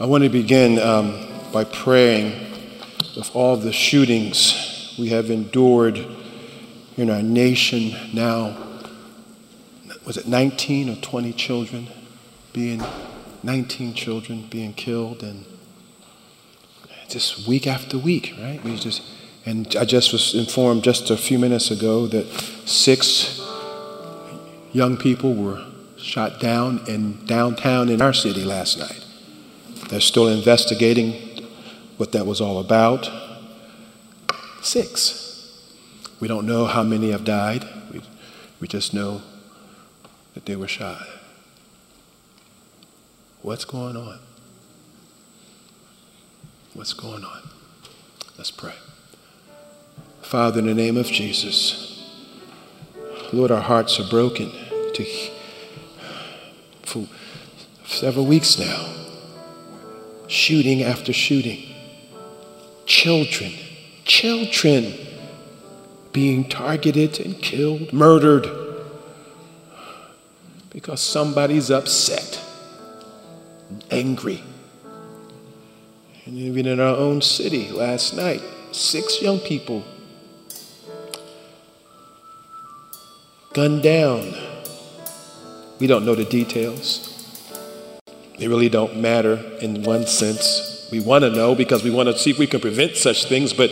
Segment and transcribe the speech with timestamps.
[0.00, 2.32] I want to begin um, by praying
[3.16, 6.04] with all the shootings we have endured
[6.96, 8.56] in our nation now.
[10.04, 11.86] Was it 19 or 20 children
[12.52, 12.82] being,
[13.44, 15.44] 19 children being killed and
[17.08, 18.60] just week after week, right?
[18.64, 19.00] We just,
[19.46, 22.26] and I just was informed just a few minutes ago that
[22.66, 23.40] six
[24.72, 25.64] young people were
[25.96, 29.03] shot down in downtown in our city last night.
[29.94, 31.12] They're still investigating
[31.98, 33.08] what that was all about.
[34.60, 35.70] Six.
[36.18, 37.64] We don't know how many have died.
[37.92, 38.02] We,
[38.58, 39.22] we just know
[40.34, 41.06] that they were shot.
[43.42, 44.18] What's going on?
[46.72, 47.48] What's going on?
[48.36, 48.74] Let's pray.
[50.22, 52.04] Father, in the name of Jesus,
[53.32, 54.50] Lord, our hearts are broken
[54.94, 55.06] to,
[56.82, 57.06] for
[57.86, 59.03] several weeks now
[60.26, 61.62] shooting after shooting.
[62.86, 63.52] Children,
[64.04, 64.94] children
[66.12, 68.48] being targeted and killed, murdered
[70.70, 72.40] because somebody's upset,
[73.90, 74.42] angry.
[76.26, 78.42] And even in our own city last night,
[78.72, 79.84] six young people
[83.52, 84.34] gunned down.
[85.78, 87.13] We don't know the details.
[88.38, 90.88] They really don't matter in one sense.
[90.90, 93.52] We want to know because we want to see if we can prevent such things,
[93.52, 93.70] but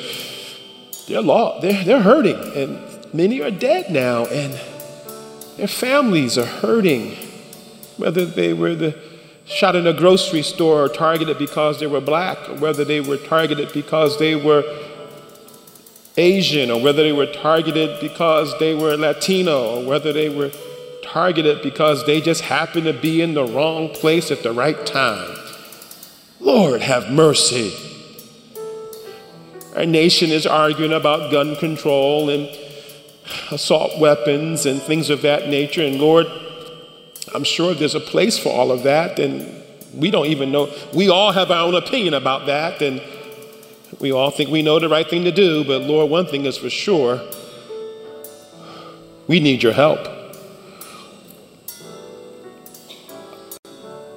[1.09, 4.53] they're, law, they're, they're hurting, and many are dead now, and
[5.57, 7.17] their families are hurting.
[7.97, 8.99] Whether they were the,
[9.45, 13.17] shot in a grocery store or targeted because they were black, or whether they were
[13.17, 14.63] targeted because they were
[16.17, 20.51] Asian, or whether they were targeted because they were Latino, or whether they were
[21.13, 25.37] targeted because they just happen to be in the wrong place at the right time.
[26.41, 27.75] Lord, have mercy.
[29.77, 32.49] Our nation is arguing about gun control and
[33.51, 35.83] assault weapons and things of that nature.
[35.83, 36.27] And Lord,
[37.35, 39.19] I'm sure there's a place for all of that.
[39.19, 39.63] And
[39.95, 40.75] we don't even know.
[40.95, 42.81] We all have our own opinion about that.
[42.81, 43.03] And
[44.01, 45.63] we all think we know the right thing to do.
[45.63, 47.21] But Lord, one thing is for sure
[49.27, 50.22] we need your help.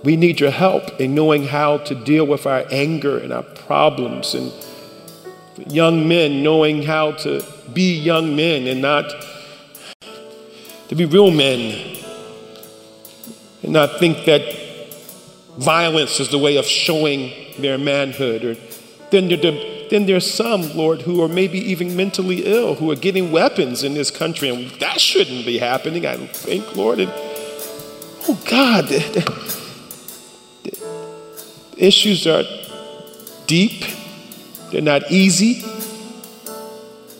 [0.05, 4.35] We need your help in knowing how to deal with our anger and our problems,
[4.35, 4.53] and
[5.67, 7.43] young men knowing how to
[7.73, 9.09] be young men and not
[10.89, 11.97] to be real men,
[13.63, 14.43] and not think that
[15.57, 18.45] violence is the way of showing their manhood.
[18.45, 18.55] Or
[19.09, 19.27] then,
[19.89, 23.95] then there's some, Lord, who are maybe even mentally ill, who are getting weapons in
[23.95, 26.99] this country, and that shouldn't be happening, I think, Lord.
[26.99, 27.11] And,
[28.27, 28.85] oh, God
[31.77, 32.43] issues are
[33.47, 33.83] deep,
[34.71, 35.63] they're not easy.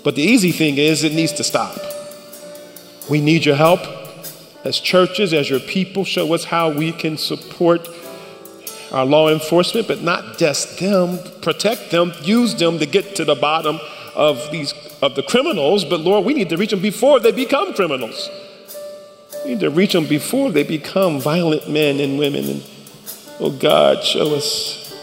[0.04, 1.76] But the easy thing is, it needs to stop.
[3.10, 3.80] We need your help
[4.64, 6.04] as churches, as your people.
[6.04, 7.88] Show us how we can support
[8.92, 11.20] our law enforcement, but not just them.
[11.42, 13.80] Protect them, use them to get to the bottom
[14.16, 15.86] of these of the criminals.
[15.86, 18.30] But Lord, we need to reach them before they become criminals.
[19.44, 22.64] We need to reach them before they become violent men and women and
[23.38, 24.96] Oh God, show us,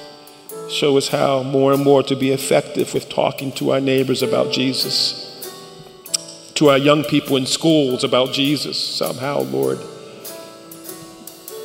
[0.71, 4.53] show us how more and more to be effective with talking to our neighbors about
[4.53, 5.53] Jesus,
[6.55, 9.79] to our young people in schools about Jesus somehow, Lord.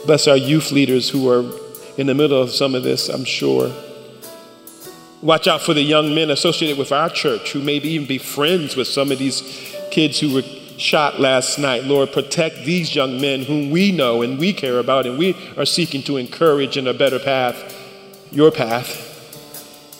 [0.06, 1.50] Bless our youth leaders who are
[1.98, 3.72] in the middle of some of this, I'm sure.
[5.22, 8.76] Watch out for the young men associated with our church who maybe even be friends
[8.76, 10.44] with some of these kids who were
[10.78, 11.84] shot last night.
[11.84, 15.66] Lord, protect these young men whom we know and we care about and we are
[15.66, 17.76] seeking to encourage in a better path,
[18.32, 19.04] your path.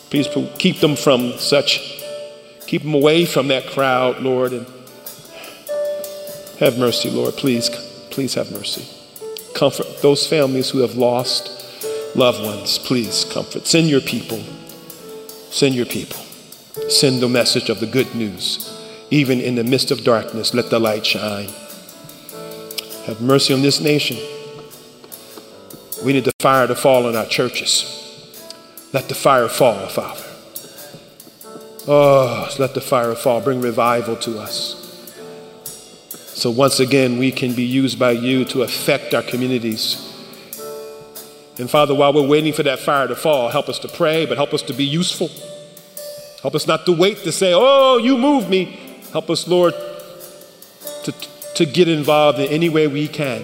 [0.10, 0.28] Please
[0.58, 2.02] keep them from such,
[2.66, 4.66] keep them away from that crowd, Lord, and
[6.60, 7.34] have mercy, Lord.
[7.34, 7.70] Please,
[8.10, 8.88] please have mercy.
[9.54, 12.78] Comfort those families who have lost loved ones.
[12.80, 13.68] Please comfort.
[13.68, 14.40] Send your people.
[15.50, 16.20] Send your people.
[16.90, 18.77] Send the message of the good news
[19.10, 21.50] even in the midst of darkness, let the light shine.
[23.06, 24.18] Have mercy on this nation.
[26.04, 27.94] We need the fire to fall in our churches.
[28.94, 30.24] Let the fire fall, Father.
[31.88, 33.40] Oh, let the fire fall.
[33.42, 34.84] Bring revival to us.
[36.14, 40.04] So once again, we can be used by you to affect our communities.
[41.58, 44.38] And Father, while we're waiting for that fire to fall, help us to pray, but
[44.38, 45.30] help us to be useful.
[46.42, 48.87] Help us not to wait to say, Oh, you moved me.
[49.12, 49.74] Help us, Lord,
[51.04, 51.12] to,
[51.56, 53.44] to get involved in any way we can,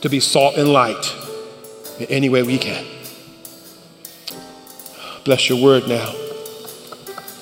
[0.00, 1.14] to be salt and light
[1.98, 2.86] in any way we can.
[5.24, 6.14] Bless your word now.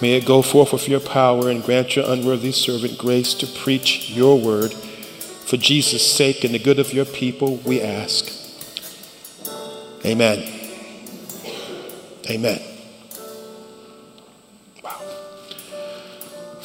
[0.00, 4.10] May it go forth with your power and grant your unworthy servant grace to preach
[4.10, 4.72] your word.
[4.72, 8.32] For Jesus' sake and the good of your people, we ask.
[10.04, 10.42] Amen.
[12.30, 12.69] Amen.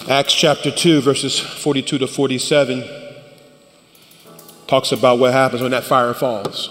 [0.08, 2.84] Acts chapter 2, verses 42 to 47
[4.68, 6.70] talks about what happens when that fire falls.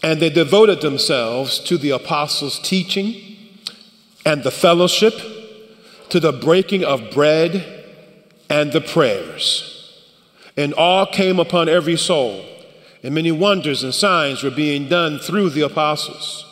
[0.00, 3.16] And they devoted themselves to the apostles' teaching
[4.24, 5.14] and the fellowship,
[6.10, 7.84] to the breaking of bread
[8.48, 10.04] and the prayers.
[10.56, 12.44] And all came upon every soul,
[13.02, 16.51] and many wonders and signs were being done through the apostles.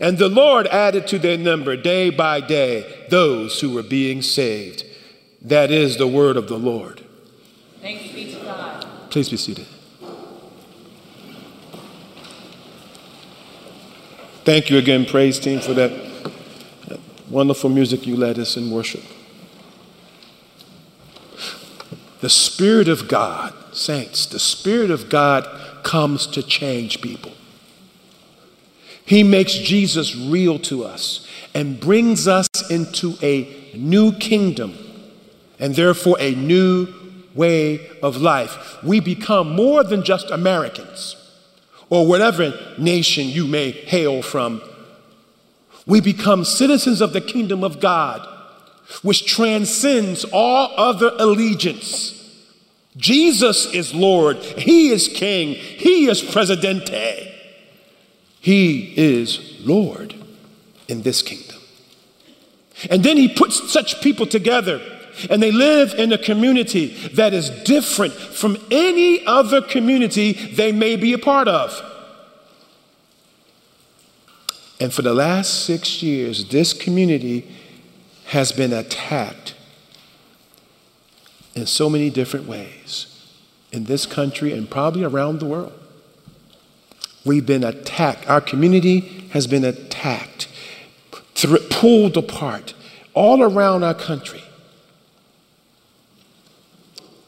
[0.00, 4.84] And the Lord added to their number day by day those who were being saved.
[5.40, 7.04] That is the word of the Lord.
[7.80, 8.86] Thanks be to God.
[9.10, 9.66] Please be seated.
[14.44, 15.92] Thank you again, praise team, for that
[17.28, 19.02] wonderful music you led us in worship.
[22.20, 25.44] The Spirit of God, saints, the Spirit of God
[25.82, 27.32] comes to change people.
[29.12, 34.72] He makes Jesus real to us and brings us into a new kingdom
[35.58, 36.88] and therefore a new
[37.34, 38.82] way of life.
[38.82, 41.16] We become more than just Americans
[41.90, 44.62] or whatever nation you may hail from,
[45.84, 48.26] we become citizens of the kingdom of God,
[49.02, 52.18] which transcends all other allegiance.
[52.96, 57.31] Jesus is Lord, He is King, He is Presidente,
[58.42, 60.14] He is Lord
[60.88, 61.60] in this kingdom.
[62.90, 64.82] And then He puts such people together
[65.30, 70.96] and they live in a community that is different from any other community they may
[70.96, 71.80] be a part of.
[74.80, 77.48] And for the last six years, this community
[78.26, 79.54] has been attacked
[81.54, 83.06] in so many different ways
[83.70, 85.78] in this country and probably around the world.
[87.24, 88.28] We've been attacked.
[88.28, 90.48] Our community has been attacked,
[91.70, 92.74] pulled apart
[93.14, 94.42] all around our country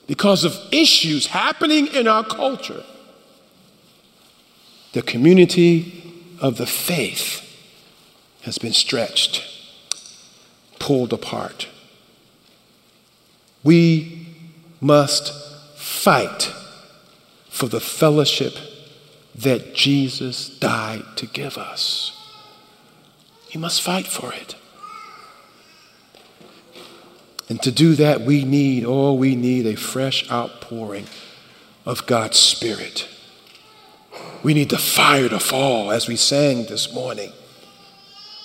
[0.07, 2.85] because of issues happening in our culture,
[4.93, 6.03] the community
[6.41, 7.41] of the faith
[8.43, 9.45] has been stretched,
[10.79, 11.69] pulled apart.
[13.63, 14.27] We
[14.81, 15.33] must
[15.77, 16.53] fight
[17.49, 18.55] for the fellowship
[19.35, 22.13] that Jesus died to give us.
[23.51, 24.57] You must fight for it.
[27.49, 31.07] And to do that, we need, oh, we need a fresh outpouring
[31.85, 33.09] of God's Spirit.
[34.43, 37.33] We need the fire to fall, as we sang this morning.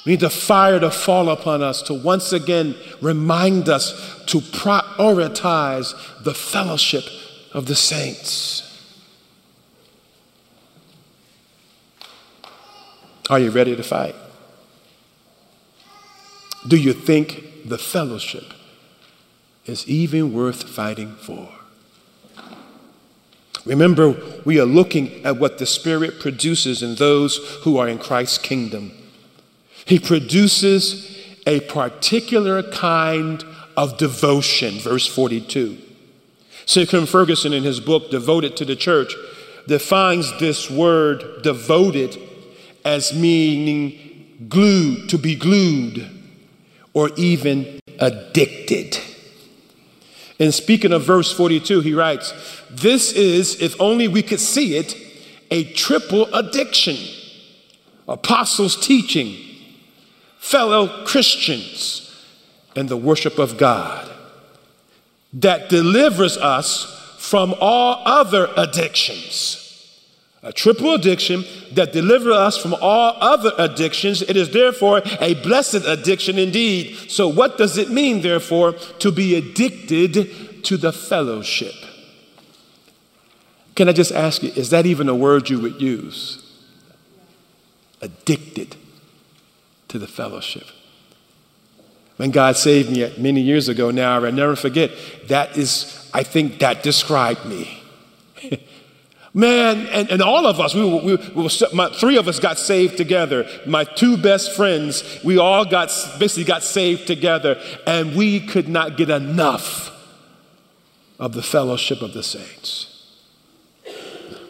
[0.05, 5.93] We need the fire to fall upon us to once again remind us to prioritize
[6.24, 7.03] the fellowship
[7.53, 8.68] of the saints.
[13.29, 14.15] Are you ready to fight?
[16.67, 18.53] Do you think the fellowship
[19.69, 21.50] is even worth fighting for.
[23.65, 28.39] Remember, we are looking at what the Spirit produces in those who are in Christ's
[28.39, 28.91] kingdom.
[29.86, 33.43] He produces a particular kind
[33.77, 35.77] of devotion, verse 42.
[36.65, 39.13] Sinclair Ferguson, in his book Devoted to the Church,
[39.67, 42.17] defines this word devoted
[42.89, 46.10] as meaning glued, to be glued,
[46.93, 48.98] or even addicted.
[50.39, 52.34] And speaking of verse 42, he writes,
[52.72, 54.96] This is, if only we could see it,
[55.51, 56.98] a triple addiction.
[58.08, 59.38] Apostles' teaching,
[60.39, 62.05] fellow Christians,
[62.75, 64.10] and the worship of God
[65.34, 69.68] that delivers us from all other addictions.
[70.41, 71.43] A triple addiction
[71.74, 74.22] that delivers us from all other addictions.
[74.22, 77.12] It is therefore a blessed addiction indeed.
[77.12, 81.74] So, what does it mean, therefore, to be addicted to the fellowship?
[83.75, 86.46] Can I just ask you, is that even a word you would use?
[88.01, 88.77] Addicted
[89.89, 90.67] to the fellowship.
[92.15, 94.91] when God saved me many years ago now, I'll never forget.
[95.27, 97.81] That is, I think that described me.
[99.33, 102.98] Man, and, and all of us, we, we, we my, three of us got saved
[102.98, 103.48] together.
[103.67, 108.98] My two best friends, we all got basically got saved together, and we could not
[108.98, 109.91] get enough
[111.19, 112.86] of the fellowship of the saints.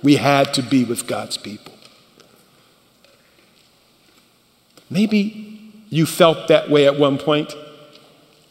[0.01, 1.73] We had to be with God's people.
[4.89, 7.53] Maybe you felt that way at one point,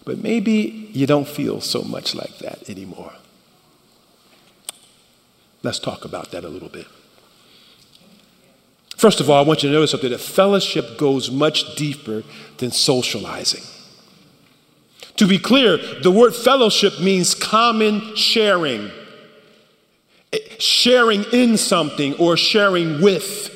[0.04, 3.12] but maybe you don't feel so much like that anymore.
[5.62, 6.86] Let's talk about that a little bit.
[8.96, 12.24] First of all, I want you to notice something that fellowship goes much deeper
[12.56, 13.62] than socializing.
[15.16, 18.90] To be clear, the word fellowship means common sharing,
[20.32, 23.54] eh, sharing in something or sharing with.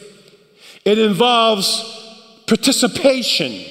[0.85, 2.03] It involves
[2.47, 3.65] participation.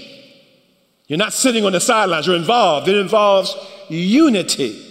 [1.08, 2.88] You're not sitting on the sidelines, you're involved.
[2.88, 3.56] It involves
[3.90, 4.91] unity.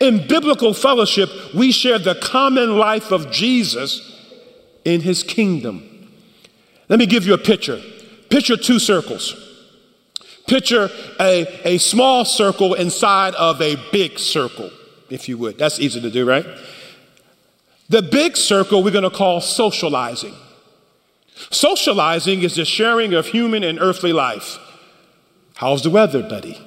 [0.00, 4.14] In biblical fellowship, we share the common life of Jesus
[4.84, 6.10] in his kingdom.
[6.88, 7.82] Let me give you a picture.
[8.30, 9.34] Picture two circles.
[10.46, 10.88] Picture
[11.20, 14.70] a, a small circle inside of a big circle,
[15.10, 15.58] if you would.
[15.58, 16.46] That's easy to do, right?
[17.88, 20.34] The big circle we're to call socializing.
[21.50, 24.58] Socializing is the sharing of human and earthly life.
[25.54, 26.60] How's the weather, buddy?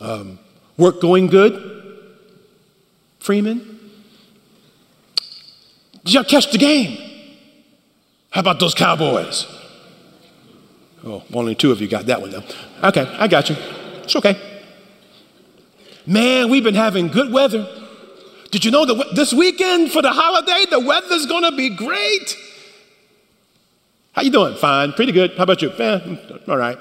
[0.00, 0.38] Um,
[0.76, 1.77] work going good?
[3.18, 3.78] Freeman?
[6.04, 6.96] Did y'all catch the game?
[8.30, 9.46] How about those Cowboys?
[11.04, 12.44] Oh, only two of you got that one though.
[12.82, 13.56] Okay, I got you.
[14.02, 14.36] It's okay.
[16.06, 17.68] Man, we've been having good weather.
[18.50, 22.36] Did you know that this weekend for the holiday, the weather's gonna be great?
[24.12, 24.56] How you doing?
[24.56, 25.36] Fine, pretty good.
[25.36, 25.70] How about you?
[25.70, 26.16] Eh,
[26.48, 26.78] all right.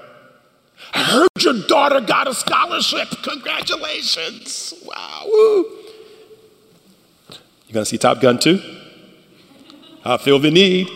[0.94, 3.10] I heard your daughter got a scholarship.
[3.24, 4.74] Congratulations.
[4.86, 5.26] Wow.
[5.28, 5.66] Woo.
[7.68, 8.60] You gonna see Top Gun 2?
[10.06, 10.90] I feel the need.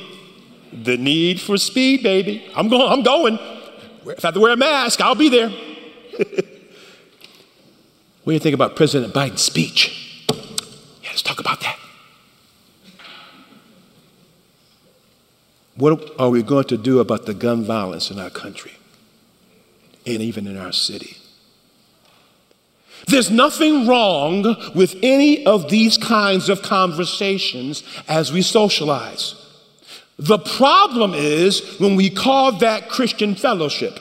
[0.71, 2.49] The need for speed, baby.
[2.55, 3.37] I'm going, I'm going.
[4.05, 5.49] If I have to wear a mask, I'll be there.
[6.19, 6.25] what
[8.25, 10.25] do you think about President Biden's speech?
[11.03, 11.77] Yeah, let's talk about that.
[15.75, 18.73] What are we going to do about the gun violence in our country
[20.05, 21.17] and even in our city?
[23.07, 24.43] There's nothing wrong
[24.75, 29.35] with any of these kinds of conversations as we socialize.
[30.17, 33.99] The problem is when we call that Christian fellowship.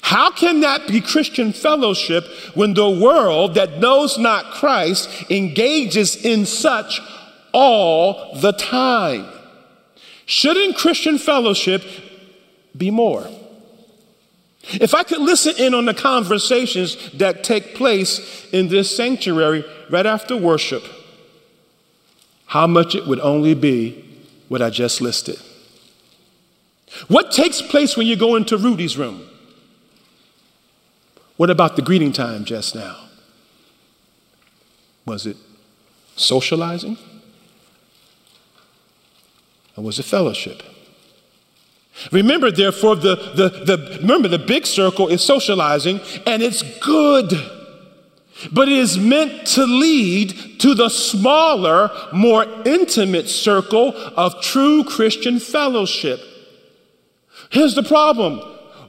[0.00, 6.46] How can that be Christian fellowship when the world that knows not Christ engages in
[6.46, 7.00] such
[7.52, 9.26] all the time?
[10.26, 11.82] Shouldn't Christian fellowship
[12.76, 13.28] be more?
[14.72, 20.06] If I could listen in on the conversations that take place in this sanctuary right
[20.06, 20.84] after worship,
[22.46, 24.04] how much it would only be
[24.48, 25.38] what I just listed.
[27.08, 29.28] What takes place when you go into Rudy's room?
[31.36, 33.08] What about the greeting time just now?
[35.04, 35.36] Was it
[36.16, 36.96] socializing?
[39.76, 40.62] Or was it fellowship?
[42.10, 47.32] Remember, therefore, the, the, the, remember the big circle is socializing, and it's good.
[48.52, 55.38] But it is meant to lead to the smaller, more intimate circle of true Christian
[55.38, 56.20] fellowship.
[57.50, 58.40] Here's the problem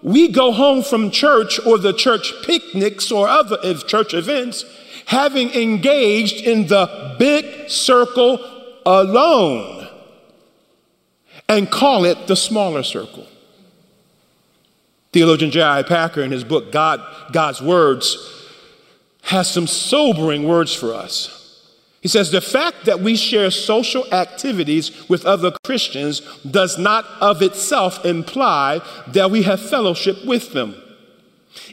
[0.02, 4.66] we go home from church or the church picnics or other church events
[5.06, 8.40] having engaged in the big circle
[8.86, 9.85] alone
[11.48, 13.28] and call it the smaller circle.
[15.14, 15.84] Theologian J.I.
[15.84, 18.18] Packer, in his book God, God's Words,
[19.24, 21.32] has some sobering words for us.
[22.02, 27.42] He says, The fact that we share social activities with other Christians does not of
[27.42, 30.76] itself imply that we have fellowship with them.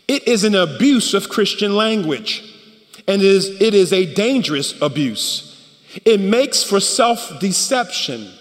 [0.08, 2.42] It is an abuse of Christian language,
[3.06, 5.48] and it is, it is a dangerous abuse.
[6.04, 8.32] It makes for self deception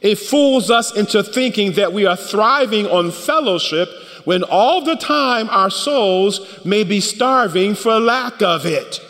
[0.00, 3.88] it fools us into thinking that we are thriving on fellowship
[4.24, 9.00] when all the time our souls may be starving for lack of it.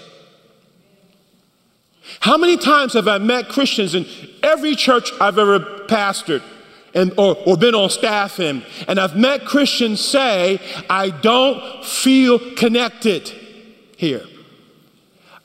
[2.20, 4.06] How many times have I met Christians in
[4.42, 6.42] every church I've ever pastored
[6.92, 12.38] and, or, or been on staff in, and I've met Christians say, I don't feel
[12.56, 13.28] connected
[13.96, 14.24] here.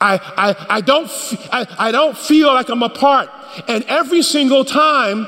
[0.00, 1.10] I, I, I, don't,
[1.52, 3.30] I, I don't feel like I'm a part.
[3.68, 5.26] And every single time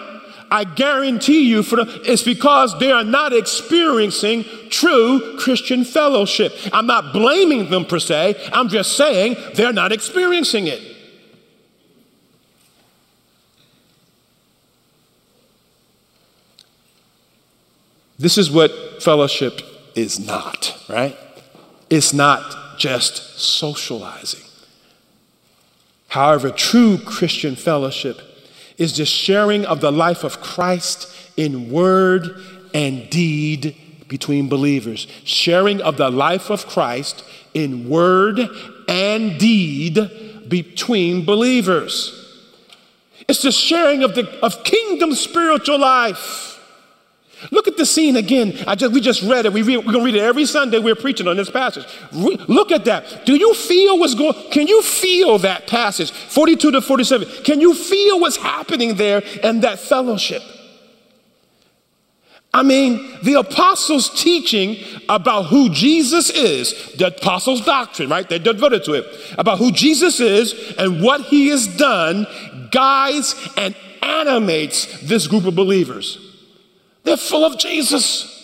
[0.50, 6.52] I guarantee you, for the, it's because they are not experiencing true Christian fellowship.
[6.72, 10.96] I'm not blaming them per se, I'm just saying they're not experiencing it.
[18.18, 19.62] This is what fellowship
[19.94, 21.16] is not, right?
[21.88, 24.44] It's not just socializing.
[26.08, 28.20] However, true Christian fellowship
[28.78, 32.42] is the sharing of the life of Christ in word
[32.72, 33.76] and deed
[34.08, 35.06] between believers.
[35.24, 38.40] Sharing of the life of Christ in word
[38.88, 42.14] and deed between believers.
[43.28, 46.57] It's the sharing of, the, of kingdom spiritual life.
[47.50, 48.54] Look at the scene again.
[48.66, 49.52] I just, we just read it.
[49.52, 50.78] We read, we're going to read it every Sunday.
[50.78, 51.86] We're preaching on this passage.
[52.12, 53.24] Re- look at that.
[53.26, 57.44] Do you feel what's going Can you feel that passage, 42 to 47?
[57.44, 60.42] Can you feel what's happening there and that fellowship?
[62.52, 64.78] I mean, the apostles' teaching
[65.08, 68.28] about who Jesus is, the apostles' doctrine, right?
[68.28, 72.26] They're devoted to it, about who Jesus is and what he has done,
[72.72, 76.27] guides and animates this group of believers.
[77.08, 78.34] They're full of Jesus.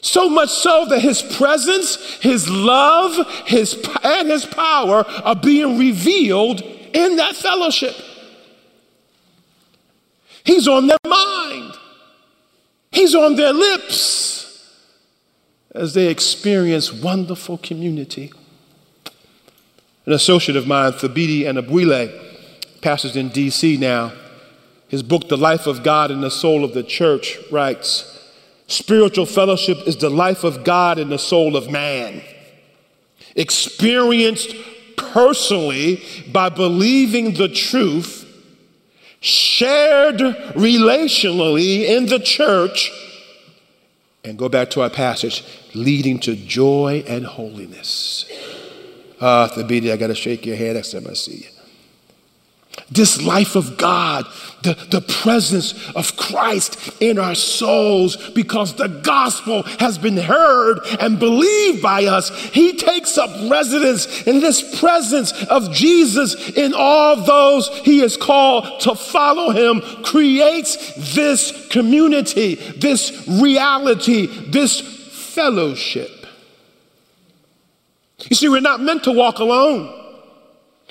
[0.00, 3.14] So much so that his presence, his love,
[3.44, 7.94] his, and his power are being revealed in that fellowship.
[10.42, 11.74] He's on their mind,
[12.92, 14.74] he's on their lips
[15.74, 18.32] as they experience wonderful community.
[20.06, 24.12] An associate of mine, Thabiti Anyabwile, pastors in DC now,
[24.88, 28.12] his book, The Life of God in the Soul of the Church, writes
[28.68, 32.20] Spiritual fellowship is the life of God in the soul of man,
[33.36, 34.54] experienced
[34.96, 36.02] personally
[36.32, 38.24] by believing the truth,
[39.20, 42.90] shared relationally in the church,
[44.24, 45.44] and go back to our passage,
[45.74, 48.24] leading to joy and holiness.
[49.20, 51.55] Ah, uh, Thabiti, I got to shake your head next time I see you.
[52.90, 54.26] This life of God,
[54.62, 61.18] the, the presence of Christ in our souls, because the gospel has been heard and
[61.18, 62.30] believed by us.
[62.30, 68.80] He takes up residence in this presence of Jesus in all those he is called
[68.80, 74.80] to follow him, creates this community, this reality, this
[75.34, 76.26] fellowship.
[78.30, 80.05] You see, we're not meant to walk alone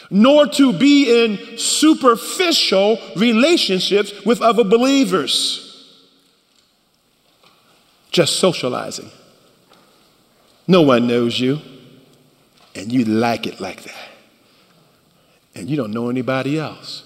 [0.10, 5.62] nor to be in superficial relationships with other believers.
[8.12, 9.12] Just socializing.
[10.68, 11.60] No one knows you,
[12.74, 14.10] and you like it like that.
[15.54, 17.04] And you don't know anybody else.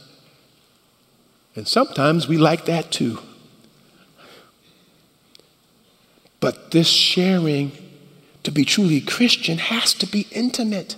[1.56, 3.20] And sometimes we like that too.
[6.40, 7.72] But this sharing
[8.44, 10.96] to be truly Christian has to be intimate.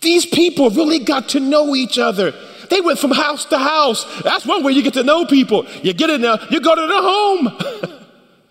[0.00, 2.32] These people really got to know each other.
[2.70, 4.22] They went from house to house.
[4.22, 5.66] That's one way you get to know people.
[5.82, 8.04] You get in there, you go to the home.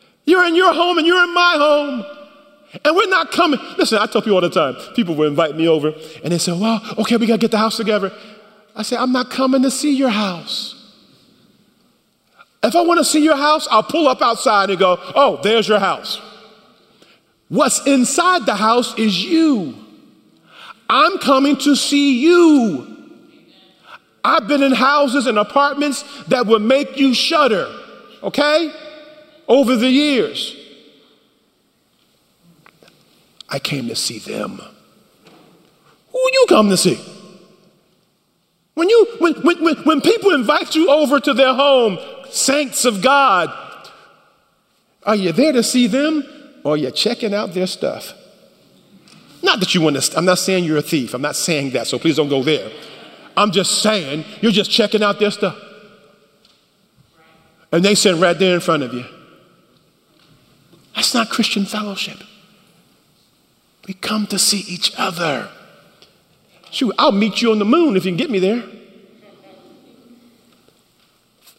[0.25, 2.05] you're in your home and you're in my home.
[2.85, 3.59] And we're not coming.
[3.77, 6.51] Listen, I tell people all the time, people will invite me over and they say,
[6.51, 8.13] well, okay, we got to get the house together.
[8.75, 10.77] I say, I'm not coming to see your house.
[12.63, 15.67] If I want to see your house, I'll pull up outside and go, oh, there's
[15.67, 16.21] your house.
[17.49, 19.80] What's inside the house is you.
[20.93, 22.85] I'm coming to see you.
[24.25, 27.73] I've been in houses and apartments that would make you shudder,
[28.21, 28.73] okay?
[29.47, 30.53] Over the years.
[33.47, 34.61] I came to see them.
[36.11, 36.99] Who you come to see?
[38.73, 41.99] When, you, when, when, when, people invite you over to their home,
[42.29, 43.49] saints of God,
[45.03, 46.23] are you there to see them
[46.65, 48.13] or are you checking out their stuff?
[49.43, 51.13] Not that you want to, I'm not saying you're a thief.
[51.13, 52.71] I'm not saying that, so please don't go there.
[53.35, 55.57] I'm just saying you're just checking out their stuff.
[57.71, 59.05] And they sit right there in front of you.
[60.95, 62.17] That's not Christian fellowship.
[63.87, 65.49] We come to see each other.
[66.69, 68.63] Shoot, I'll meet you on the moon if you can get me there.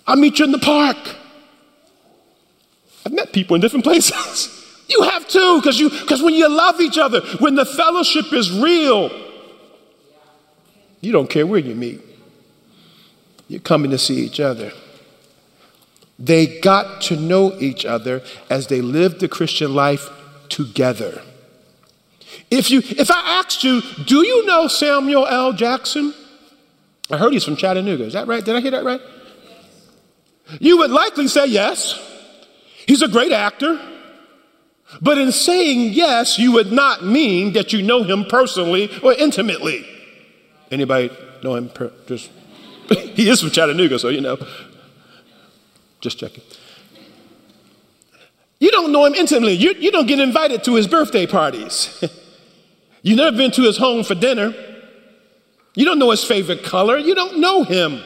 [0.07, 0.97] I'll meet you in the park.
[3.05, 4.62] I've met people in different places.
[4.93, 8.53] You have to, because you because when you love each other, when the fellowship is
[8.53, 9.11] real,
[11.01, 12.01] you don't care where you meet.
[13.49, 14.73] You're coming to see each other.
[16.19, 20.09] They got to know each other as they lived the Christian life
[20.49, 21.23] together.
[22.51, 25.53] If you if I asked you, do you know Samuel L.
[25.53, 26.13] Jackson?
[27.11, 28.05] I heard he's from Chattanooga.
[28.05, 28.45] Is that right?
[28.45, 29.01] Did I hear that right?
[30.61, 31.99] You would likely say yes.
[32.87, 33.81] He's a great actor.
[35.01, 39.87] But in saying yes, you would not mean that you know him personally or intimately.
[40.71, 41.11] Anybody
[41.43, 41.69] know him?
[41.69, 42.31] Per- just
[42.89, 44.39] he is from Chattanooga, so you know.
[46.01, 46.43] Just checking.
[48.59, 49.55] You don't know him intimately.
[49.55, 52.05] You, you don't get invited to his birthday parties.
[53.03, 54.55] You've never been to his home for dinner.
[55.75, 56.99] You don't know his favorite color.
[56.99, 58.03] You don't know him.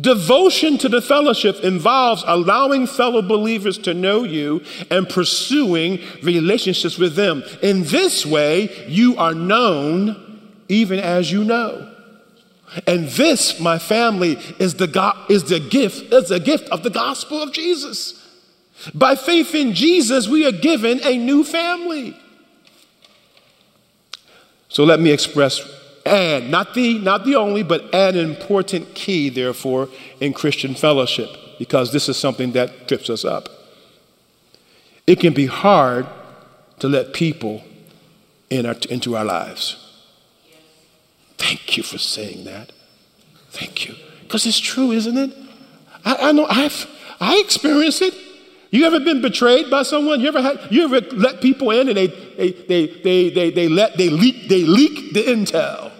[0.00, 7.14] Devotion to the fellowship involves allowing fellow believers to know you and pursuing relationships with
[7.16, 7.42] them.
[7.62, 11.90] In this way, you are known even as you know.
[12.86, 16.90] And this, my family, is the, go- is the gift, is the gift of the
[16.90, 18.20] gospel of Jesus.
[18.94, 22.18] By faith in Jesus, we are given a new family.
[24.68, 25.60] So let me express
[26.06, 29.88] and not the not the only but an important key therefore
[30.20, 33.48] in christian fellowship because this is something that trips us up.
[35.06, 36.06] It can be hard
[36.78, 37.62] to let people
[38.50, 39.80] in our, into our lives.
[41.38, 42.72] Thank you for saying that.
[43.50, 43.94] Thank you.
[44.22, 45.36] Because it's true isn't it?
[46.04, 46.86] I, I know i've
[47.20, 48.14] i experienced it.
[48.70, 50.20] You ever been betrayed by someone?
[50.20, 53.68] You ever had, you ever let people in and they, they, they, they, they, they
[53.68, 55.92] let, they leak, they leak the intel.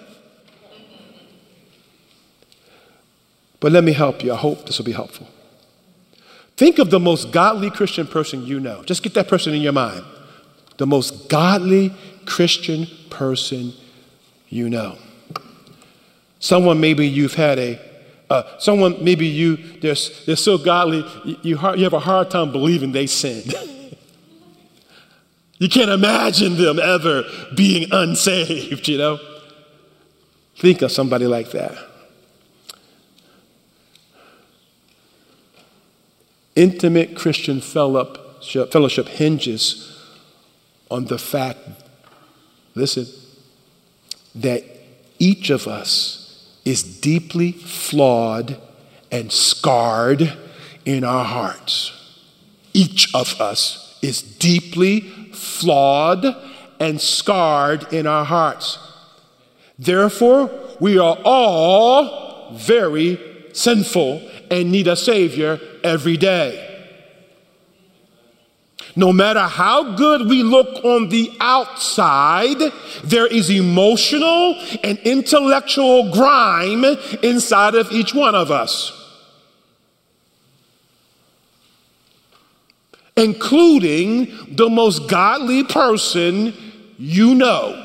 [3.65, 4.31] But let me help you.
[4.31, 5.27] I hope this will be helpful.
[6.55, 8.83] Think of the most godly Christian person you know.
[8.83, 10.05] Just get that person in your mind.
[10.77, 11.95] The most godly
[12.27, 13.73] Christian person
[14.51, 14.99] you know.
[16.41, 17.81] Someone maybe you've had a
[18.29, 19.97] uh, someone, maybe you, they're,
[20.27, 23.55] they're so godly, you, you, hard, you have a hard time believing they sinned.
[25.59, 27.25] you can't imagine them ever
[27.57, 29.19] being unsaved, you know?
[30.57, 31.94] Think of somebody like that.
[36.57, 39.91] Intimate Christian fellowship, hinges
[40.91, 41.59] on the fact,
[42.75, 43.07] listen,
[44.35, 44.63] that
[45.19, 46.21] each of us
[46.65, 48.61] is deeply flawed
[49.11, 50.37] and scarred
[50.85, 51.93] in our hearts.
[52.73, 55.01] Each of us is deeply
[55.33, 56.25] flawed
[56.81, 58.79] and scarred in our hearts.
[59.79, 63.19] Therefore, we are all very
[63.53, 66.71] sinful and need a Savior every day.
[68.97, 72.59] No matter how good we look on the outside,
[73.03, 76.85] there is emotional and intellectual grime
[77.23, 78.93] inside of each one of us,
[83.17, 86.55] including the most godly person
[86.97, 87.81] you know.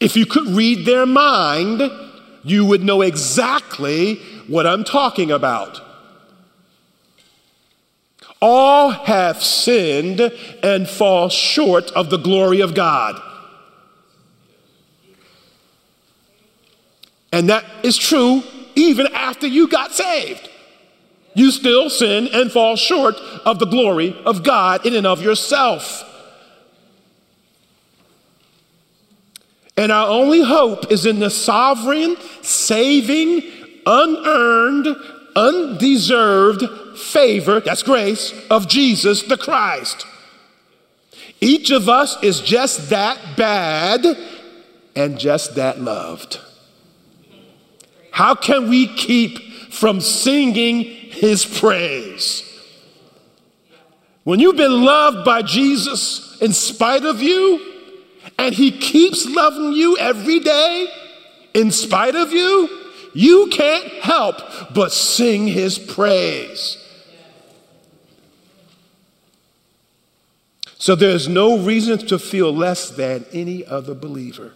[0.00, 1.82] If you could read their mind,
[2.50, 5.80] you would know exactly what I'm talking about.
[8.40, 13.20] All have sinned and fall short of the glory of God.
[17.32, 18.42] And that is true
[18.74, 20.48] even after you got saved.
[21.34, 26.04] You still sin and fall short of the glory of God in and of yourself.
[29.78, 33.42] And our only hope is in the sovereign, saving,
[33.86, 34.88] unearned,
[35.36, 40.04] undeserved favor, that's grace, of Jesus the Christ.
[41.40, 44.04] Each of us is just that bad
[44.96, 46.40] and just that loved.
[48.10, 49.38] How can we keep
[49.72, 52.42] from singing his praise?
[54.24, 57.67] When you've been loved by Jesus in spite of you,
[58.38, 60.88] and he keeps loving you every day
[61.54, 62.68] in spite of you,
[63.12, 64.36] you can't help
[64.74, 66.84] but sing his praise.
[70.78, 74.52] So there's no reason to feel less than any other believer.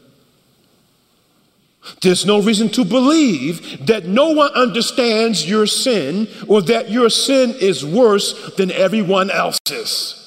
[2.01, 7.57] There's no reason to believe that no one understands your sin or that your sin
[7.61, 10.22] is worse than everyone else's.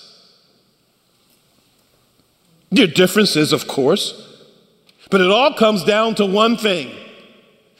[2.71, 4.45] Are differences, of course,
[5.09, 6.91] but it all comes down to one thing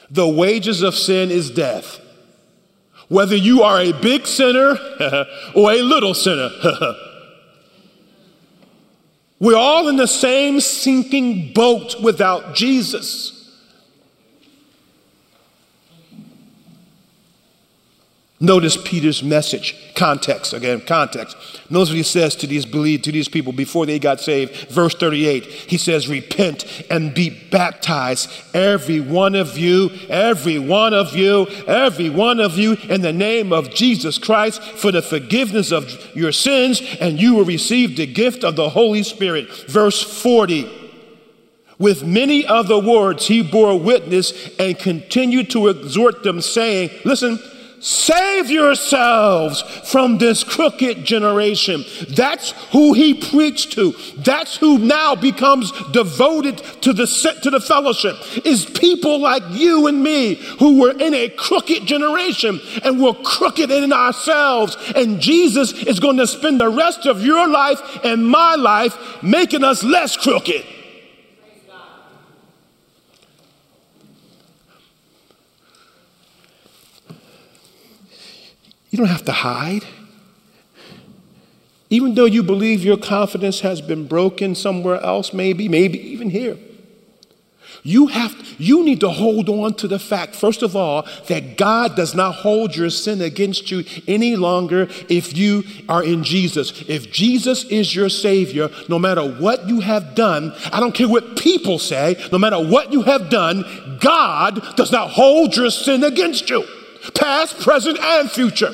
[0.10, 2.00] the wages of sin is death.
[3.08, 4.78] Whether you are a big sinner
[5.56, 6.50] or a little sinner,
[9.39, 13.35] we're all in the same sinking boat without Jesus.
[18.41, 21.38] Notice Peter's message, context, again, context.
[21.69, 24.69] Notice what he says to these believe to these people before they got saved.
[24.69, 31.15] Verse 38, he says, Repent and be baptized, every one of you, every one of
[31.15, 35.89] you, every one of you, in the name of Jesus Christ for the forgiveness of
[36.13, 39.50] your sins, and you will receive the gift of the Holy Spirit.
[39.69, 40.82] Verse 40.
[41.78, 47.39] With many other words, he bore witness and continued to exhort them, saying, Listen,
[47.86, 51.86] Save yourselves from this crooked generation.
[52.10, 53.93] That's who he preached to.
[54.17, 57.06] That's who now becomes devoted to the
[57.43, 58.15] to the fellowship.
[58.43, 63.69] Is people like you and me who were in a crooked generation and we're crooked
[63.69, 64.76] in ourselves.
[64.95, 69.63] And Jesus is going to spend the rest of your life and my life making
[69.63, 70.65] us less crooked.
[78.96, 79.84] You don't have to hide.
[81.90, 86.58] Even though you believe your confidence has been broken somewhere else, maybe, maybe even here.
[87.84, 91.98] You have you need to hold on to the fact, first of all, that God
[91.98, 96.86] does not hold your sin against you any longer if you are in Jesus.
[96.88, 101.36] If Jesus is your Savior, no matter what you have done, I don't care what
[101.36, 106.50] people say, no matter what you have done, God does not hold your sin against
[106.50, 106.64] you,
[107.14, 108.74] past, present, and future.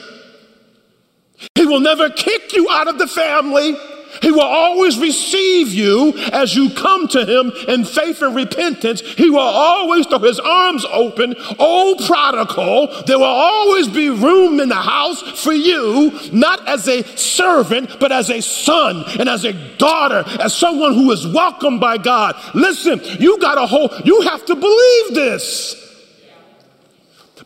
[1.55, 3.75] He will never kick you out of the family.
[4.21, 9.01] He will always receive you as you come to Him in faith and repentance.
[9.01, 11.35] He will always throw His arms open.
[11.59, 17.03] Oh, prodigal, there will always be room in the house for you, not as a
[17.15, 21.97] servant, but as a son and as a daughter, as someone who is welcomed by
[21.97, 22.35] God.
[22.53, 25.90] Listen, you got to hold, you have to believe this.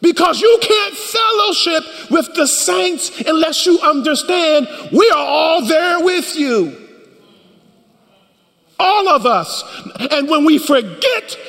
[0.06, 6.36] Because you can't fellowship with the saints unless you understand we are all there with
[6.36, 6.80] you.
[8.78, 9.64] All of us.
[10.12, 11.40] And when we forget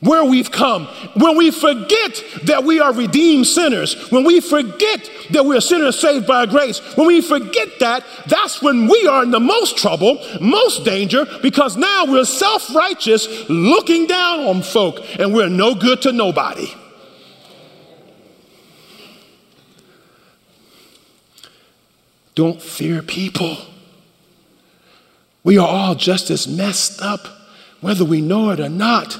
[0.00, 5.44] where we've come, when we forget that we are redeemed sinners, when we forget that
[5.44, 9.38] we're sinners saved by grace, when we forget that, that's when we are in the
[9.38, 15.50] most trouble, most danger, because now we're self righteous, looking down on folk, and we're
[15.50, 16.74] no good to nobody.
[22.34, 23.56] Don't fear people.
[25.44, 27.26] We are all just as messed up,
[27.80, 29.18] whether we know it or not.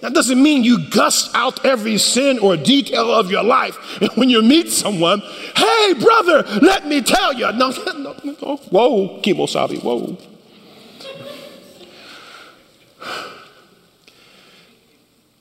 [0.00, 3.78] That doesn't mean you gust out every sin or detail of your life.
[4.02, 5.20] And when you meet someone,
[5.54, 7.52] hey, brother, let me tell you.
[7.52, 8.56] No, no, no.
[8.56, 10.18] Whoa, Kimosabi, whoa.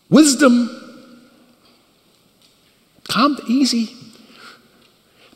[0.10, 0.70] Wisdom,
[3.08, 4.01] calm, easy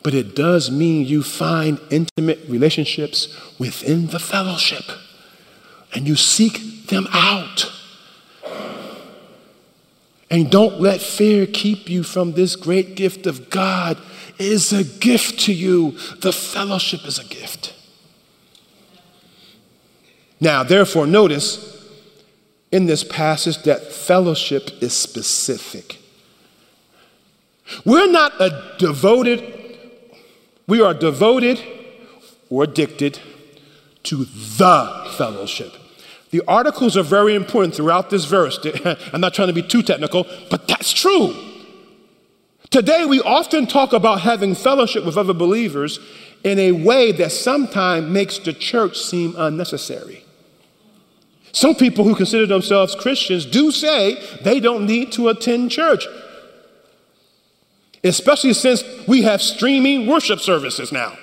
[0.05, 4.83] but it does mean you find intimate relationships within the fellowship
[5.95, 7.71] and you seek them out.
[10.29, 13.97] And don't let fear keep you from this great gift of God.
[14.37, 15.97] Is a gift to you.
[16.19, 17.73] The fellowship is a gift.
[20.39, 21.83] Now, therefore, notice
[22.71, 25.97] in this passage that fellowship is specific.
[27.83, 29.64] We're not a devoted
[30.67, 31.61] we are devoted
[32.49, 33.19] or addicted
[34.03, 35.73] to the fellowship.
[36.31, 38.59] The articles are very important throughout this verse.
[39.13, 41.35] I'm not trying to be too technical, but that's true.
[42.69, 45.99] Today, we often talk about having fellowship with other believers
[46.43, 50.23] in a way that sometimes makes the church seem unnecessary.
[51.51, 56.05] Some people who consider themselves Christians do say they don't need to attend church
[58.05, 61.17] especially since we have streaming worship services now.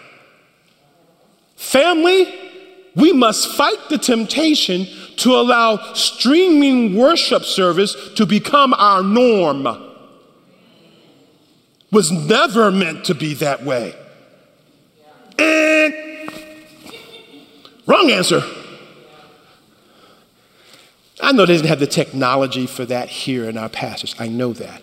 [1.56, 2.26] Family,
[2.96, 9.66] we must fight the temptation to allow streaming worship service to become our norm.
[11.90, 13.94] Was never meant to be that way.
[15.38, 15.94] And
[17.86, 18.42] wrong answer.
[21.20, 24.16] I know they didn't have the technology for that here in our passage.
[24.18, 24.82] I know that.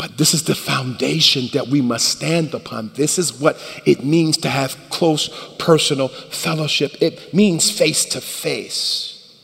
[0.00, 2.92] But this is the foundation that we must stand upon.
[2.94, 6.96] This is what it means to have close personal fellowship.
[7.02, 9.36] It means face to face.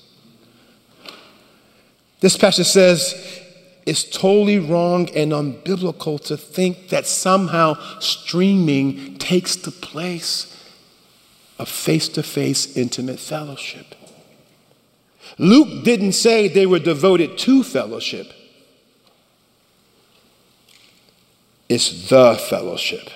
[2.21, 3.43] This passage says
[3.85, 10.67] it's totally wrong and unbiblical to think that somehow streaming takes the place
[11.59, 13.95] of face to face intimate fellowship.
[15.37, 18.33] Luke didn't say they were devoted to fellowship.
[21.69, 23.09] It's the fellowship.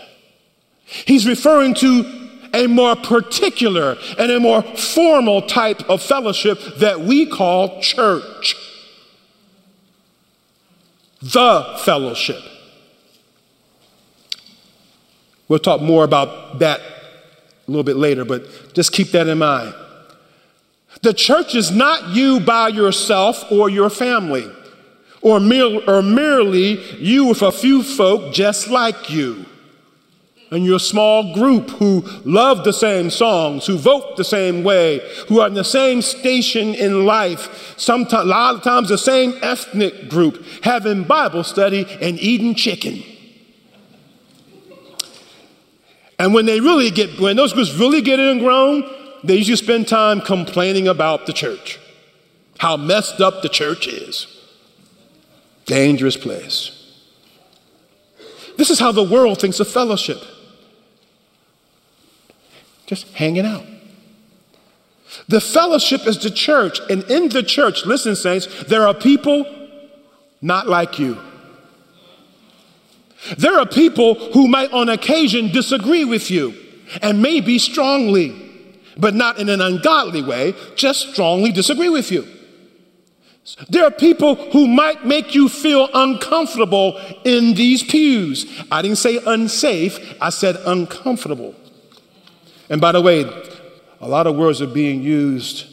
[0.85, 2.21] He's referring to
[2.53, 8.57] a more particular and a more formal type of fellowship that we call church.
[11.23, 12.43] The fellowship.
[15.49, 19.75] We'll talk more about that a little bit later, but just keep that in mind.
[21.03, 24.51] The church is not you by yourself or your family,
[25.23, 29.45] or, mere, or merely you with a few folk just like you
[30.51, 35.41] and your small group who love the same songs, who vote the same way, who
[35.41, 40.09] are in the same station in life, sometimes, a lot of times the same ethnic
[40.09, 43.03] group, having Bible study and eating chicken.
[46.19, 48.85] And when they really get, when those groups really get ingrown,
[49.23, 51.79] they usually spend time complaining about the church,
[52.59, 54.40] how messed up the church is.
[55.67, 56.77] Dangerous place.
[58.57, 60.19] This is how the world thinks of fellowship
[62.91, 63.65] just hanging out.
[65.29, 69.47] The fellowship is the church, and in the church, listen, saints, there are people
[70.43, 71.17] not like you.
[73.39, 76.53] There are people who might on occasion disagree with you,
[77.01, 78.35] and maybe strongly,
[78.97, 82.27] but not in an ungodly way, just strongly disagree with you.
[83.69, 88.47] There are people who might make you feel uncomfortable in these pews.
[88.71, 91.55] I didn't say unsafe, I said uncomfortable.
[92.69, 93.25] And by the way,
[94.01, 95.67] a lot of words are being used.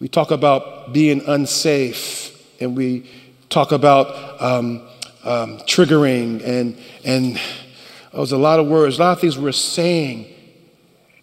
[0.00, 3.10] We talk about being unsafe, and we
[3.48, 4.82] talk about um,
[5.24, 7.40] um, triggering, and, and
[8.12, 10.26] there's a lot of words, a lot of things we're saying.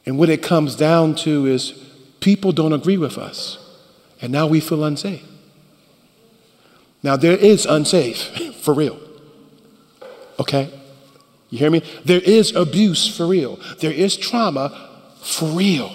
[0.05, 1.71] And what it comes down to is
[2.19, 3.57] people don't agree with us,
[4.21, 5.23] and now we feel unsafe.
[7.03, 8.97] Now, there is unsafe, for real.
[10.39, 10.73] Okay?
[11.49, 11.83] You hear me?
[12.03, 13.59] There is abuse for real.
[13.79, 14.89] There is trauma
[15.21, 15.93] for real.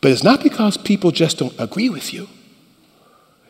[0.00, 2.28] But it's not because people just don't agree with you.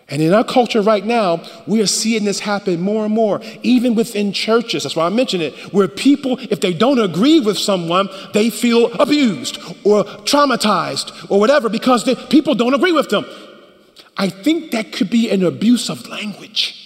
[0.09, 3.95] And in our culture right now, we are seeing this happen more and more, even
[3.95, 4.83] within churches.
[4.83, 8.93] That's why I mentioned it, where people, if they don't agree with someone, they feel
[8.95, 13.25] abused or traumatized or whatever because they, people don't agree with them.
[14.21, 16.77] I think that could be an abuse of language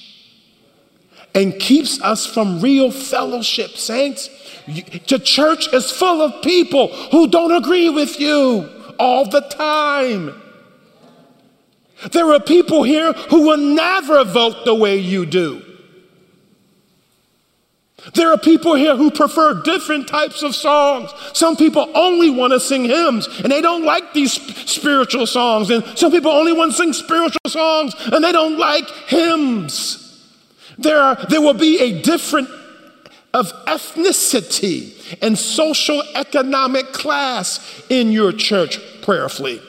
[1.34, 4.30] and keeps us from real fellowship, saints.
[4.68, 8.70] The church is full of people who don't agree with you
[9.00, 10.40] all the time.
[12.12, 15.60] There are people here who will never vote the way you do.
[18.12, 21.10] There are people here who prefer different types of songs.
[21.32, 24.32] Some people only want to sing hymns and they don't like these
[24.70, 25.70] spiritual songs.
[25.70, 30.00] And some people only want to sing spiritual songs and they don't like hymns.
[30.76, 32.48] There, are, there will be a different
[33.32, 39.60] of ethnicity and social economic class in your church prayerfully.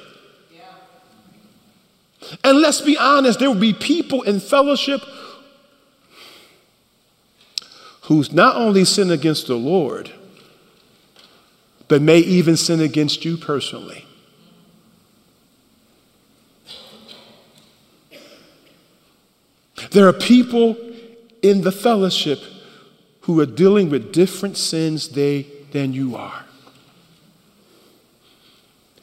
[2.44, 5.02] And let's be honest, there will be people in fellowship
[8.06, 10.12] who's not only sin against the Lord,
[11.88, 14.06] but may even sin against you personally.
[19.92, 20.78] There are people
[21.42, 22.40] in the fellowship
[23.22, 26.44] who are dealing with different sins they, than you are.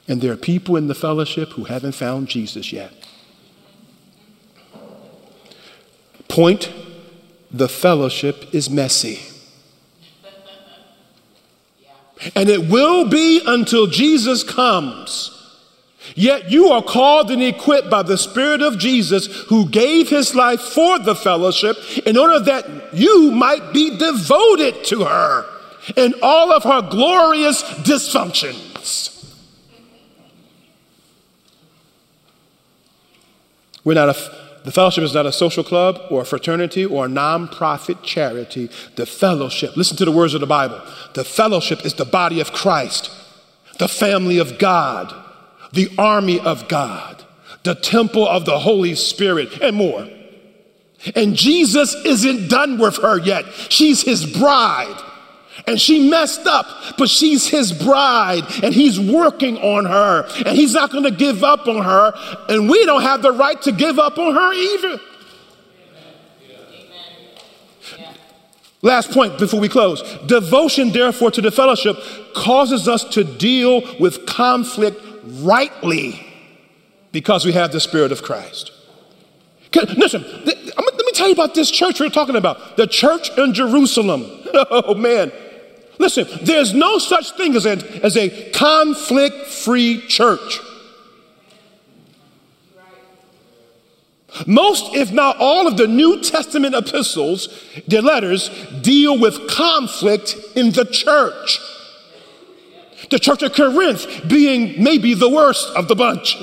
[0.07, 2.93] And there are people in the fellowship who haven't found Jesus yet.
[6.29, 6.73] Point
[7.53, 9.21] the fellowship is messy.
[12.35, 15.39] And it will be until Jesus comes.
[16.15, 20.61] Yet you are called and equipped by the Spirit of Jesus who gave his life
[20.61, 25.47] for the fellowship in order that you might be devoted to her
[25.97, 28.73] in all of her glorious dysfunctions.
[33.85, 37.09] We're not a, the fellowship is not a social club or a fraternity or a
[37.09, 38.71] nonprofit charity.
[38.97, 40.81] The fellowship, listen to the words of the Bible.
[41.15, 43.11] The fellowship is the body of Christ,
[43.79, 45.13] the family of God
[45.73, 47.25] the army of God,
[47.63, 50.09] the temple of the Holy Spirit, and more.
[51.17, 53.45] And Jesus isn't done with her yet.
[53.69, 55.01] She's his bride.
[55.67, 56.67] And she messed up,
[56.99, 61.45] but she's his bride and he's working on her and he's not going to give
[61.45, 62.13] up on her.
[62.49, 65.01] And we don't have the right to give up on her either.
[68.85, 70.03] Last point before we close.
[70.27, 71.97] Devotion, therefore, to the fellowship
[72.35, 76.27] causes us to deal with conflict rightly
[77.13, 78.73] because we have the Spirit of Christ.
[79.75, 84.39] Listen, let me tell you about this church we're talking about the church in Jerusalem.
[84.55, 85.33] Oh, man.
[85.99, 90.61] Listen, there's no such thing as a, as a conflict free church.
[94.47, 97.49] Most, if not all, of the New Testament epistles,
[97.87, 98.49] their letters,
[98.81, 101.61] deal with conflict in the church.
[103.11, 106.37] The church of Corinth being maybe the worst of the bunch.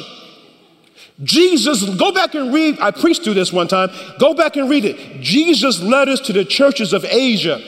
[1.24, 3.90] Jesus, go back and read, I preached through this one time.
[4.20, 5.20] Go back and read it.
[5.20, 7.60] Jesus' letters to the churches of Asia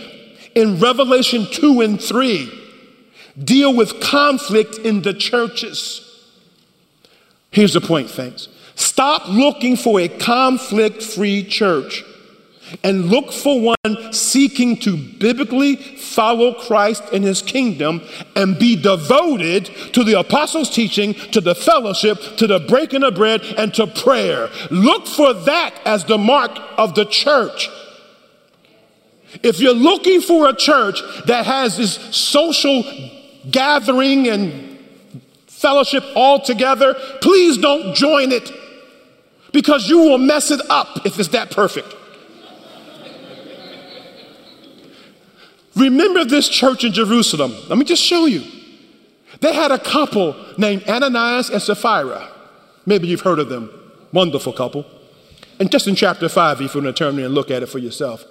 [0.55, 2.59] in Revelation 2 and 3
[3.41, 6.07] deal with conflict in the churches.
[7.51, 8.47] Here's the point, thanks.
[8.75, 12.03] Stop looking for a conflict free church
[12.83, 18.01] and look for one seeking to biblically follow Christ and his kingdom
[18.35, 23.41] and be devoted to the apostles' teaching, to the fellowship, to the breaking of bread,
[23.57, 24.49] and to prayer.
[24.69, 27.69] Look for that as the mark of the church.
[29.43, 32.84] If you're looking for a church that has this social
[33.49, 34.77] gathering and
[35.47, 38.51] fellowship all together, please don't join it
[39.51, 41.95] because you will mess it up if it's that perfect.
[45.75, 47.55] Remember this church in Jerusalem.
[47.69, 48.43] Let me just show you.
[49.39, 52.29] They had a couple named Ananias and Sapphira.
[52.86, 53.71] Maybe you've heard of them.
[54.11, 54.86] Wonderful couple.
[55.59, 57.79] And just in chapter 5, if you want to turn and look at it for
[57.79, 58.25] yourself.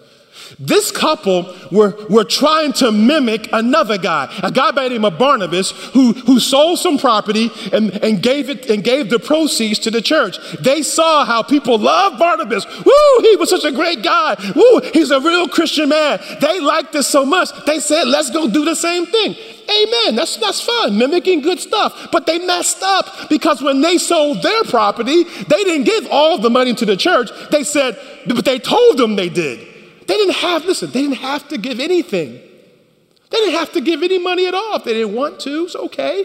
[0.58, 5.18] This couple were, were trying to mimic another guy, a guy by the name of
[5.18, 9.90] Barnabas, who, who sold some property and, and, gave it, and gave the proceeds to
[9.90, 10.38] the church.
[10.60, 12.66] They saw how people loved Barnabas.
[12.66, 14.36] Woo, he was such a great guy.
[14.54, 16.20] Woo, he's a real Christian man.
[16.40, 19.36] They liked this so much, they said, let's go do the same thing.
[19.70, 20.16] Amen.
[20.16, 22.08] That's, that's fun, mimicking good stuff.
[22.10, 26.50] But they messed up because when they sold their property, they didn't give all the
[26.50, 27.30] money to the church.
[27.50, 29.69] They said, but they told them they did.
[30.10, 32.32] They didn't have, listen, they didn't have to give anything.
[32.32, 34.74] They didn't have to give any money at all.
[34.74, 36.24] If they didn't want to, it's okay.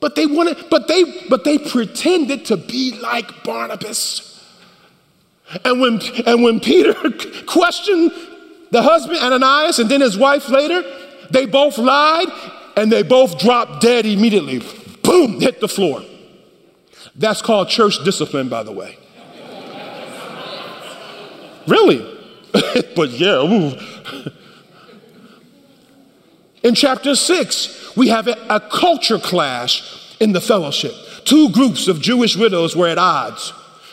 [0.00, 4.44] But they wanted, but they, but they pretended to be like Barnabas.
[5.64, 6.94] And when, and when Peter
[7.46, 8.10] questioned
[8.72, 10.82] the husband, Ananias, and then his wife later,
[11.30, 12.26] they both lied
[12.76, 14.62] and they both dropped dead immediately.
[15.04, 16.02] Boom, hit the floor.
[17.14, 18.98] That's called church discipline, by the way.
[21.68, 22.15] really?
[22.96, 23.72] but yeah, ooh.
[26.62, 30.92] In chapter six, we have a, culture clash in the fellowship.
[31.24, 33.52] Two groups of Jewish widows were at odds.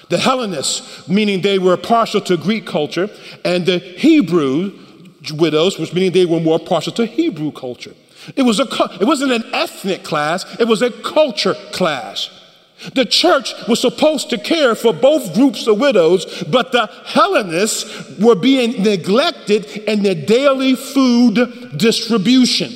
[0.10, 3.10] The Hellenists, meaning they were partial to Greek culture,
[3.46, 4.72] and the Hebrew
[5.34, 7.94] widows, which meaning they were more partial to Hebrew culture.
[8.36, 8.68] It, was a,
[9.00, 12.30] it wasn't an ethnic class, it was a culture clash.
[12.94, 18.36] The church was supposed to care for both groups of widows, but the Hellenists were
[18.36, 22.74] being neglected in their daily food distribution.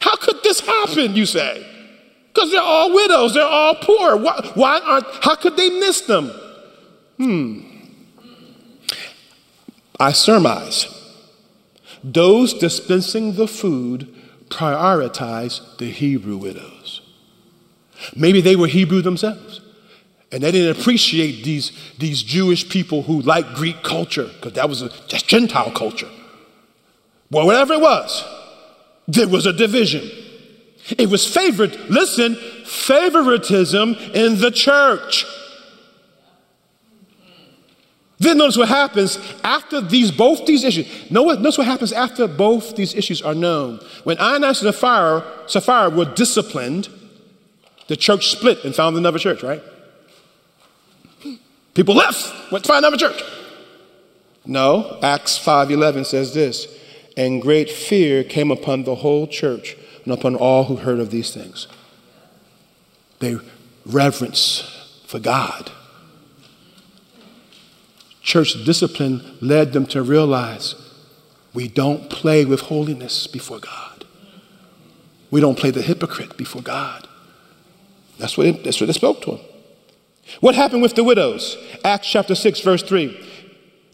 [0.00, 1.66] How could this happen, you say?
[2.32, 4.16] Because they're all widows, they're all poor.
[4.16, 6.30] Why, why, aren't, how could they miss them?
[7.16, 7.60] Hmm.
[9.98, 10.94] I surmise
[12.04, 14.14] those dispensing the food
[14.48, 16.77] prioritize the Hebrew widows.
[18.14, 19.60] Maybe they were Hebrew themselves.
[20.30, 24.82] And they didn't appreciate these, these Jewish people who liked Greek culture, because that was
[24.82, 26.08] a, just Gentile culture.
[27.30, 28.24] Well, whatever it was,
[29.06, 30.08] there was a division.
[30.98, 35.24] It was favored, listen, favoritism in the church.
[38.18, 41.10] Then notice what happens after these both these issues.
[41.10, 43.80] Notice what happens after both these issues are known.
[44.04, 46.88] When Ananias and Sapphira, Sapphira were disciplined,
[47.88, 49.62] the church split and found another church, right?
[51.74, 53.22] People left, went to find another church.
[54.44, 56.68] No, Acts 5:11 says this,
[57.16, 61.32] and great fear came upon the whole church and upon all who heard of these
[61.32, 61.66] things.
[63.18, 63.36] They
[63.84, 64.62] reverence
[65.06, 65.70] for God.
[68.22, 70.74] Church discipline led them to realize
[71.54, 74.04] we don't play with holiness before God.
[75.30, 77.07] We don't play the hypocrite before God.
[78.18, 79.40] That's what, it, that's what they spoke to him.
[80.40, 81.56] What happened with the widows?
[81.84, 83.26] Acts chapter 6, verse 3.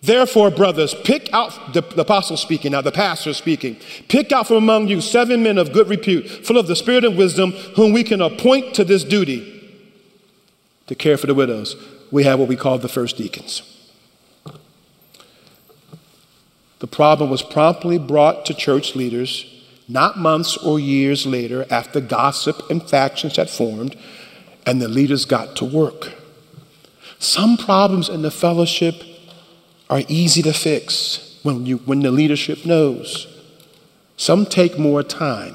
[0.03, 3.77] Therefore, brothers, pick out, the, the apostle speaking now, the pastor speaking,
[4.09, 7.17] pick out from among you seven men of good repute, full of the spirit and
[7.17, 9.51] wisdom, whom we can appoint to this duty
[10.89, 11.77] to care for the widows.
[12.11, 13.63] We have what we call the first deacons.
[16.81, 19.51] The problem was promptly brought to church leaders
[19.89, 23.97] not months or years later after gossip and factions had formed
[24.67, 26.13] and the leaders got to work.
[27.19, 29.03] Some problems in the fellowship
[29.89, 33.27] are easy to fix when, you, when the leadership knows.
[34.17, 35.55] Some take more time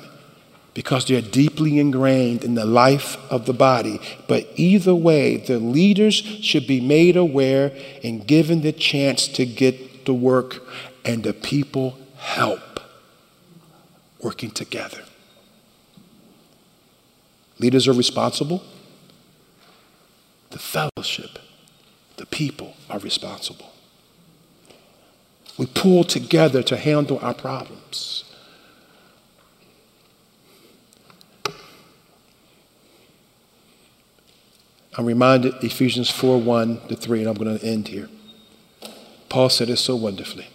[0.74, 3.99] because they're deeply ingrained in the life of the body.
[4.28, 10.05] But either way, the leaders should be made aware and given the chance to get
[10.05, 10.64] to work,
[11.03, 12.80] and the people help
[14.22, 15.03] working together.
[17.60, 18.64] Leaders are responsible.
[20.50, 21.39] The fellowship,
[22.18, 23.72] the people are responsible.
[25.58, 28.24] We pull together to handle our problems.
[34.97, 38.10] I'm reminded Ephesians 4 1 to 3, and I'm going to end here.
[39.30, 40.47] Paul said it so wonderfully.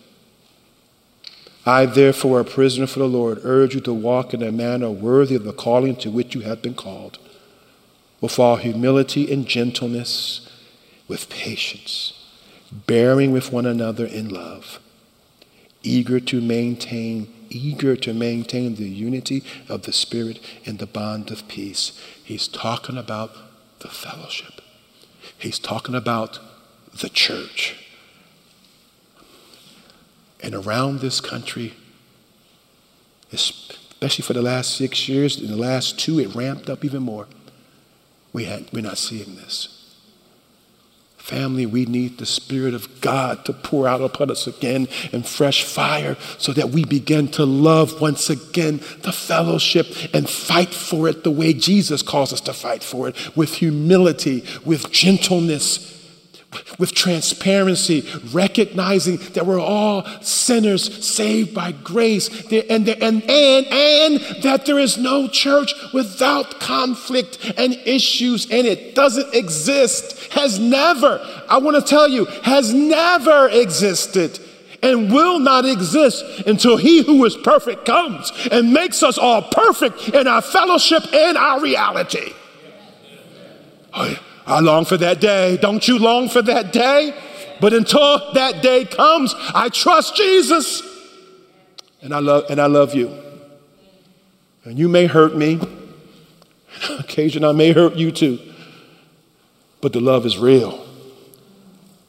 [1.64, 5.34] I, therefore, a prisoner for the Lord, urge you to walk in a manner worthy
[5.34, 7.18] of the calling to which you have been called,
[8.24, 10.48] with all humility and gentleness,
[11.06, 12.14] with patience,
[12.72, 14.80] bearing with one another in love,
[15.82, 21.46] eager to maintain eager to maintain the unity of the Spirit in the bond of
[21.48, 22.00] peace.
[22.24, 23.30] He's talking about
[23.80, 24.62] the fellowship.
[25.36, 26.38] He's talking about
[26.98, 27.76] the church.
[30.42, 31.74] And around this country,
[33.30, 37.26] especially for the last six years, in the last two, it ramped up even more.
[38.34, 39.70] We had, we're not seeing this.
[41.16, 45.64] Family, we need the Spirit of God to pour out upon us again in fresh
[45.64, 51.24] fire so that we begin to love once again the fellowship and fight for it
[51.24, 55.93] the way Jesus calls us to fight for it with humility, with gentleness,
[56.78, 64.66] with transparency, recognizing that we're all sinners saved by grace, and, and, and, and that
[64.66, 71.58] there is no church without conflict and issues, and it doesn't exist, has never, I
[71.58, 74.40] want to tell you, has never existed.
[74.82, 80.10] And will not exist until he who is perfect comes and makes us all perfect
[80.10, 82.34] in our fellowship and our reality.
[83.94, 84.18] Oh, yeah.
[84.46, 85.56] I long for that day.
[85.56, 87.14] Don't you long for that day?
[87.60, 90.82] But until that day comes, I trust Jesus.
[92.02, 93.10] And I love and I love you.
[94.64, 95.60] And you may hurt me.
[96.98, 98.38] Occasion I may hurt you too.
[99.80, 100.84] But the love is real.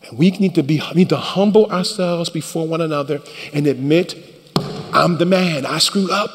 [0.07, 3.21] And we need to be need to humble ourselves before one another
[3.53, 4.15] and admit
[4.93, 5.65] I'm the man.
[5.65, 6.31] I screwed up.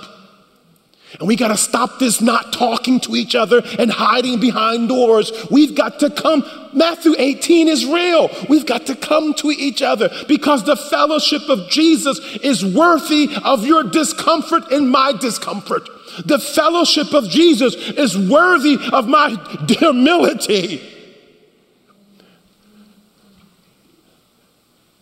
[1.18, 5.32] And we got to stop this not talking to each other and hiding behind doors.
[5.50, 6.44] We've got to come.
[6.72, 8.30] Matthew 18 is real.
[8.48, 13.66] We've got to come to each other because the fellowship of Jesus is worthy of
[13.66, 15.88] your discomfort and my discomfort.
[16.24, 19.36] The fellowship of Jesus is worthy of my
[19.68, 20.82] humility.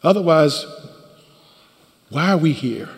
[0.02, 0.64] Otherwise,
[2.08, 2.88] why are we here?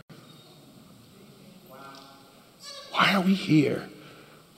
[2.92, 3.89] Why are we here?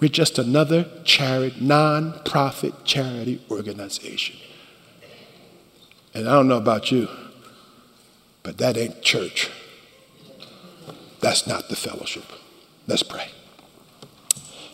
[0.00, 4.36] We're just another charity, non-profit charity organization.
[6.14, 7.08] And I don't know about you,
[8.42, 9.48] but that ain't church.
[11.20, 12.24] That's not the fellowship.
[12.86, 13.28] Let's pray.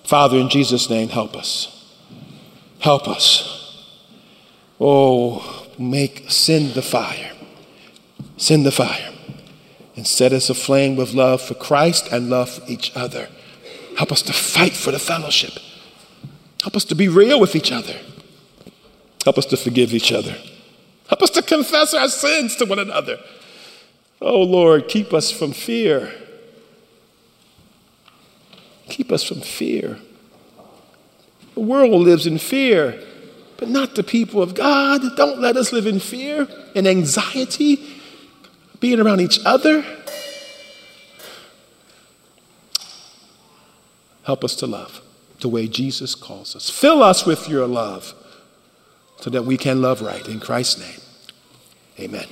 [0.03, 1.85] Father, in Jesus' name, help us.
[2.79, 3.87] Help us.
[4.81, 7.33] Oh, make, send the fire.
[8.39, 9.13] Send the fire.
[9.95, 13.29] And set us aflame with love for Christ and love for each other.
[13.99, 15.55] Help us to fight for the fellowship.
[16.63, 17.99] Help us to be real with each other.
[19.25, 20.37] Help us to forgive each other.
[21.09, 23.19] Help us to confess our sins to one another.
[24.21, 26.13] Oh Lord, keep us from fear.
[28.89, 29.99] Keep us from fear.
[31.55, 33.03] The world lives in fear,
[33.57, 35.03] but not the people of God.
[35.17, 36.47] Don't let us live in fear
[36.77, 37.85] and anxiety,
[38.79, 39.85] being around each other.
[44.29, 45.01] Help us to love
[45.41, 46.69] the way Jesus calls us.
[46.69, 48.13] Fill us with your love
[49.21, 50.29] so that we can love right.
[50.29, 51.01] In Christ's name,
[51.99, 52.27] amen.